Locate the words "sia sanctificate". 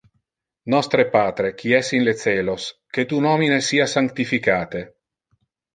3.69-4.85